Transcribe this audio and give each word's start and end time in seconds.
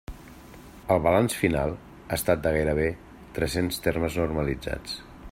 El 0.93 1.01
balanç 1.07 1.35
final 1.41 1.73
ha 1.83 2.17
estat 2.17 2.41
de 2.47 2.53
gairebé 2.55 2.87
tres-cents 3.35 3.79
termes 3.89 4.17
normalitzats. 4.23 4.97